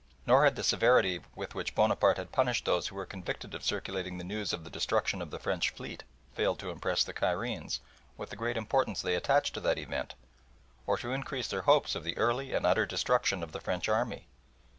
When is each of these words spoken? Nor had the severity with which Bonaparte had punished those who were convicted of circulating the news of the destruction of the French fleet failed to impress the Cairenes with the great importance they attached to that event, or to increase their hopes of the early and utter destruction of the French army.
Nor 0.25 0.45
had 0.45 0.55
the 0.55 0.63
severity 0.63 1.21
with 1.35 1.53
which 1.53 1.75
Bonaparte 1.75 2.17
had 2.17 2.31
punished 2.31 2.65
those 2.65 2.87
who 2.87 2.95
were 2.95 3.05
convicted 3.05 3.53
of 3.53 3.63
circulating 3.63 4.17
the 4.17 4.23
news 4.23 4.51
of 4.51 4.63
the 4.63 4.69
destruction 4.71 5.21
of 5.21 5.29
the 5.29 5.37
French 5.37 5.69
fleet 5.69 6.05
failed 6.33 6.57
to 6.57 6.71
impress 6.71 7.03
the 7.03 7.13
Cairenes 7.13 7.81
with 8.17 8.31
the 8.31 8.35
great 8.35 8.57
importance 8.57 9.03
they 9.03 9.13
attached 9.13 9.53
to 9.53 9.59
that 9.61 9.77
event, 9.77 10.15
or 10.87 10.97
to 10.97 11.13
increase 11.13 11.49
their 11.49 11.61
hopes 11.69 11.93
of 11.93 12.03
the 12.03 12.17
early 12.17 12.51
and 12.51 12.65
utter 12.65 12.87
destruction 12.87 13.43
of 13.43 13.51
the 13.51 13.61
French 13.61 13.87
army. 13.87 14.27